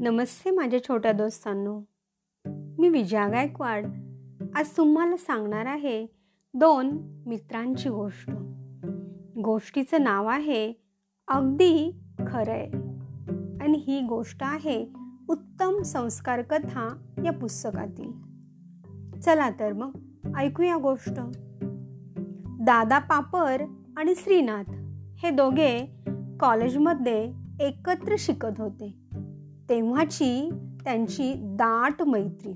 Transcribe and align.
नमस्ते 0.00 0.50
माझ्या 0.50 0.84
छोट्या 0.84 1.12
दोस्तांनो. 1.12 1.82
मी 2.78 2.88
विजया 2.88 3.28
गायकवाड. 3.28 3.86
आज 4.54 4.76
तुम्हाला 4.76 5.16
सांगणार 5.16 5.66
आहे 5.66 6.06
दोन 6.54 6.88
मित्रांची 7.26 7.88
गोष्ट. 7.88 8.30
गोष्टीचं 9.44 10.02
नाव 10.02 10.26
आहे 10.26 10.72
अगदी 11.28 12.00
खरंय 12.26 12.66
आणि 13.60 13.78
ही 13.86 14.00
गोष्ट 14.00 14.38
आहे 14.40 14.86
उत्तम 15.28 15.82
संस्कार 15.82 16.42
कथा 16.42 17.12
या 17.24 17.32
पुस्तकातील. 17.32 18.12
चला 19.20 19.50
तर 19.50 19.72
मग 19.72 19.90
ऐकूया 20.36 20.76
गोष्ट. 20.76 21.14
दादा 22.60 22.98
पापर 22.98 23.62
आणि 23.96 24.14
श्रीनाथ 24.16 24.70
हे 25.18 25.30
दोघे 25.30 25.86
कॉलेजमध्ये 26.40 27.32
एकत्र 27.60 28.14
शिकत 28.18 28.60
होते. 28.60 29.07
तेव्हाची 29.68 30.50
त्यांची 30.84 31.34
दाट 31.36 32.02
मैत्री. 32.02 32.52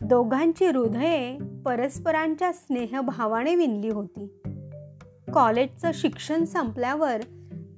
दोघांची 0.00 0.66
हृदये 0.66 1.38
परस्परांच्या 1.64 2.52
स्नेहभावाने 2.52 3.54
विणली 3.54 3.88
होती. 3.88 4.26
कॉलेजचं 5.34 5.90
शिक्षण 5.94 6.44
संपल्यावर 6.44 7.20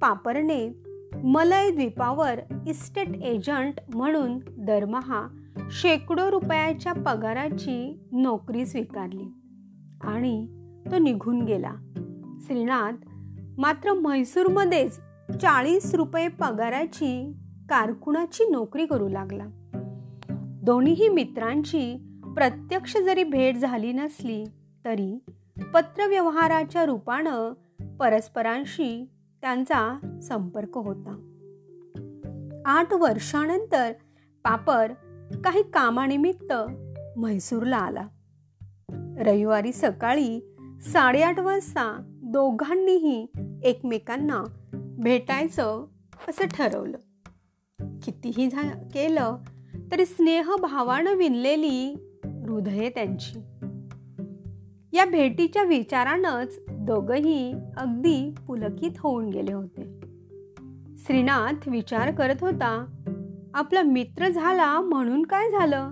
पापरने 0.01 0.81
मलय 1.23 1.71
द्वीपावर 1.71 2.39
इस्टेट 2.67 3.23
एजंट 3.23 3.73
म्हणून 3.95 4.39
दरमहा 4.57 5.27
शेकडो 5.71 6.31
रुपयाच्या 6.31 6.93
पगाराची 6.93 7.99
नोकरी 8.11 8.65
स्वीकारली 8.65 9.33
आणि 10.01 10.47
तो 10.91 10.97
निघून 10.97 11.41
गेला. 11.41 11.73
श्रीनाथ 12.41 12.91
मात्र 13.57 13.93
म्हैसूरमध्येच 13.93 14.99
चाळीस 15.41 15.95
रुपये 15.95 16.27
पगाराची 16.27 17.37
कारकुनाची 17.69 18.49
नोकरी 18.49 18.85
करू 18.85 19.09
लागला. 19.09 19.45
दोन्हीही 20.63 21.09
मित्रांची 21.09 21.97
प्रत्यक्ष 22.35 22.97
जरी 22.97 23.23
भेट 23.23 23.57
झाली 23.57 23.93
नसली 23.93 24.43
तरी 24.85 25.19
पत्रव्यवहाराच्या 25.73 26.85
रूपानं 26.85 27.53
परस्परांशी 27.99 29.09
त्यांचा 29.41 29.99
संपर्क 30.23 30.77
होता. 30.77 31.31
आठ 32.65 32.93
वर्षानंतर 32.93 33.91
पापर 34.43 34.91
काही 35.43 35.63
कामानिमित्त 35.63 36.53
म्हैसूरला 37.17 37.77
आला. 37.77 38.07
रविवारी 39.19 39.73
सकाळी 39.73 40.55
साडेआठ 40.81 41.39
वाजता 41.39 42.03
दोघांनीही 42.23 43.27
एकमेकांना 43.63 44.43
भेटायचं 44.73 45.85
असं 46.29 46.45
ठरवलं. 46.47 46.97
कितीही 47.81 48.49
झा 48.49 48.61
केलं 48.93 49.37
तरी 49.91 50.05
स्नेहभावानं 50.05 51.15
विणलेली 51.15 51.95
हृदये 52.23 52.89
त्यांची. 52.89 53.39
या 54.93 55.05
भेटीच्या 55.05 55.63
विचारानंच 55.63 56.59
दोघही 56.71 57.53
अगदी 57.77 58.35
पुलकित 58.47 58.91
होऊन 58.99 59.29
गेले 59.29 59.53
होते. 59.53 59.99
श्रीनाथ 60.97 61.69
विचार 61.69 62.11
करत 62.11 62.35
होता 62.41 62.85
आपला 63.53 63.81
मित्र 63.81 64.29
झाला 64.29 64.81
म्हणून 64.81 65.23
काय 65.23 65.49
झालं? 65.49 65.91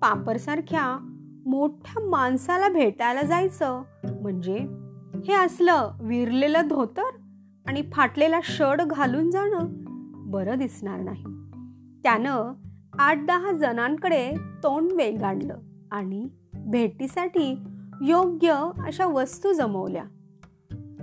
पापरसारख्या 0.00 0.98
मोठ्या 1.46 2.02
माणसाला 2.08 2.68
भेटायला 2.68 3.22
जायचं 3.22 3.82
म्हणजे? 4.22 4.58
हे 5.28 5.32
असलं 5.32 5.90
विरलेलं 6.00 6.68
धोतर 6.68 7.16
आणि 7.66 7.82
फाटलेला 7.92 8.40
शड 8.44 8.82
घालून 8.82 9.30
जाणं 9.30 9.83
बरं 10.34 10.58
दिसणार 10.58 11.00
नाही. 11.00 11.24
त्यानं 12.02 12.52
आठ 12.98 13.18
दहा 13.26 13.52
जणांकडे 13.52 14.32
तोंड 14.32 14.92
वेगाडलं 14.92 15.56
आणि 15.90 16.28
भेटीसाठी 16.54 17.58
योग्य 18.02 18.70
अशा 18.86 19.06
वस्तू 19.06 19.52
जमवल्या. 19.52 20.04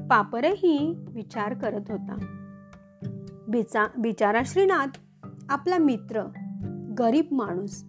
पापरही 0.10 1.06
विचार 1.14 1.54
करत 1.54 1.92
होता. 1.92 2.16
बिचा 3.48 3.88
बिचारा 3.98 4.42
श्रीनाथ 4.46 4.98
आपला 5.50 5.78
मित्र 5.78 6.24
गरीब 7.00 7.26
माणूस. 7.32 7.84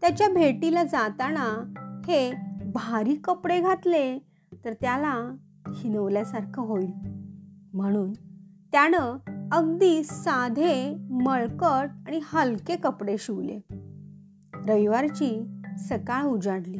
त्याच्या 0.00 0.28
भेटीला 0.28 0.84
जाताना 0.84 1.74
हे 2.06 2.32
भारी 2.74 3.14
कपडे 3.14 3.60
घातले 3.60 4.18
तर 4.64 4.72
त्याला 4.72 5.36
हिनवल्यासारखं 5.68 6.62
होईल. 6.62 6.90
म्हणून 7.74 8.12
त्यानं 8.72 9.16
अगदी 9.52 10.04
साधे 10.04 10.94
मळकट 11.10 11.88
आणि 12.06 12.20
हलके 12.22 12.76
कपडे 12.76 13.16
शिवले. 13.18 13.60
रविवारची 14.68 15.46
सकाळ 15.78 16.24
उजाडली. 16.24 16.78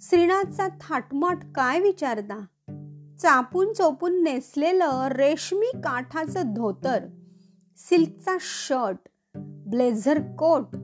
श्रीनाथचा 0.00 0.68
थाटमाट 0.68 1.38
काय 1.54 1.80
विचारता? 1.80 2.44
चापून 3.18 3.72
चोपून 3.72 4.22
नेसलेलं 4.22 5.08
रेशमी 5.08 5.70
काठाचं 5.74 6.54
धोतर 6.54 7.04
सिल्कचा 7.76 8.36
शर्ट 8.40 9.08
ब्लेझर 9.38 10.20
कोट 10.20 10.76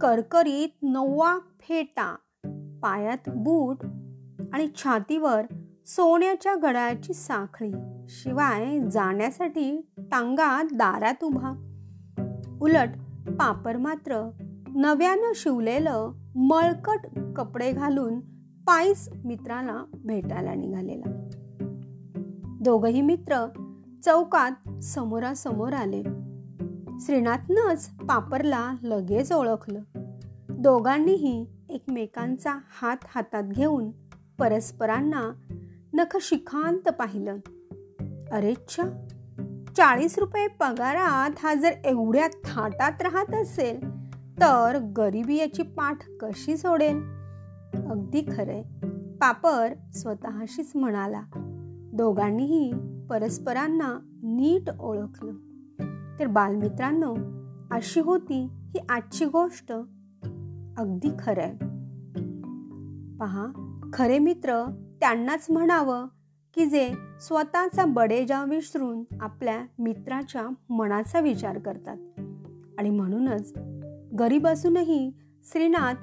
करकरीत 0.00 0.68
नववा 0.82 1.38
फेटा 1.38 2.16
पायात 2.82 3.28
बूट 3.28 3.84
आणि 4.52 4.68
छातीवर 4.76 5.42
सोन्याच्या 5.86 6.54
गळ्याची 6.54 7.14
साखळी 7.14 7.72
शिवाय 8.08 8.78
जाण्यासाठी 8.90 9.89
टांगा 10.10 10.62
दारात 10.62 11.24
उभा. 11.24 11.50
उलट 12.60 12.88
पापर 13.30 13.76
मात्र 13.76 14.30
नव्यानं 14.74 15.32
शिवलेलं 15.34 16.12
मळकट 16.34 17.18
कपडे 17.36 17.72
घालून 17.72 18.20
पायस 18.66 19.08
मित्राला 19.24 19.84
भेटायला 20.04 20.54
निघालेला. 20.54 21.26
दोघही 22.60 23.00
मित्र 23.00 23.46
चौकात 24.04 24.82
समोरासमोर 24.82 25.72
आले. 25.72 26.02
श्रीनाथनंच 27.00 27.90
पापरला 27.90 28.74
लगेच 28.82 29.32
ओळखलं. 29.32 29.80
दोघांनीही 30.48 31.46
एकमेकांचा 31.70 32.54
हात 32.80 32.96
हातात 33.04 33.42
घेऊन 33.42 33.90
परस्परांना 34.38 35.32
नख 35.92 36.16
शिखांत 36.20 36.88
पाहिलं 36.88 37.36
अरेच्छा 38.32 39.06
चाळीस 39.76 40.18
रुपये 40.18 40.46
पगारात 40.46 41.30
हा 41.38 41.54
जर 41.54 41.70
एवढ्या 41.84 42.26
थाटात 42.26 43.02
राहत 43.02 43.34
असेल 43.34 43.80
तर 44.40 44.78
गरिबी 44.96 45.36
याची 45.36 45.62
पाठ 45.62 45.98
कशी 46.20 46.56
सोडेल? 46.56 46.96
अगदी 47.90 48.20
खरंय. 48.20 48.62
पापर 49.20 49.74
स्वतःशीच 49.94 50.72
म्हणाला. 50.74 51.22
दोघांनीही 51.92 52.72
परस्परांना 53.10 53.98
नीट 54.22 54.70
ओळखलं. 54.80 55.32
तर 56.18 56.26
बालमित्रांनो 56.26 57.16
अशी 57.70 58.00
होती 58.00 58.48
ही 58.52 58.78
आजची 58.88 59.24
गोष्ट. 59.24 59.72
अगदी 60.78 61.10
खरंय. 61.18 61.52
पहा 63.16 63.46
खरे 63.92 64.18
मित्र 64.18 64.64
त्यांनाच 65.00 65.46
म्हणावं 65.50 66.06
की 66.54 66.66
जे 66.66 66.92
स्वतःचा 67.20 67.84
बडेजा 67.84 68.44
विसरून 68.44 69.04
आपल्या 69.20 69.64
मित्राच्या 69.78 70.48
मनाचा 70.70 71.20
विचार 71.20 71.58
करतात. 71.58 71.96
आणि 72.78 72.90
म्हणूनच 72.90 73.52
गरीब 74.18 74.46
असूनही 74.46 75.10
श्रीनाथ 75.44 75.94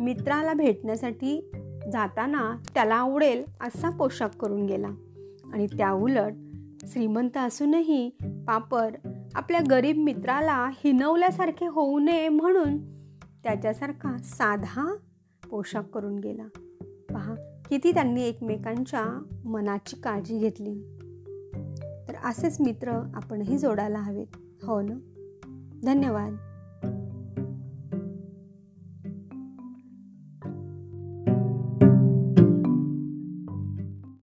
मित्राला 0.00 0.52
भेटण्यासाठी 0.52 1.50
जाताना 1.92 2.56
त्याला 2.74 2.94
आवडेल 2.94 3.44
असा 3.60 3.90
पोशाख 3.90 4.28
करून 4.28 4.66
गेला. 4.66 4.88
आणि 5.52 5.66
त्या 5.66 5.90
उलट 5.90 6.32
श्रीमंत 6.86 7.36
असूनही 7.36 8.10
पापर 8.46 8.94
आपल्या 9.34 9.60
गरीब 9.70 9.96
मित्राला 9.96 10.70
हिनवल्यासारखे 10.72 11.66
होऊ 11.66 11.98
नये 11.98 12.28
म्हणून 12.28 12.78
त्याच्यासारखा 13.44 14.18
साधा 14.18 14.96
पोशाख 15.50 15.82
करून 15.82 16.18
गेला. 16.18 16.46
पहा 17.14 17.34
किती 17.68 17.94
त्यांनी 17.94 18.22
एकमेकांच्या 18.22 19.22
मनाची 19.44 19.96
काळजी 19.96 20.38
घेतली. 20.38 20.74
तर 22.08 22.14
असेच 22.24 22.60
मित्र 22.60 22.90
आपणही 23.14 23.58
जोडायला 23.58 23.98
हवेत. 23.98 24.26
हो 24.64 24.80
ना? 24.80 24.94
धन्यवाद. 25.84 26.36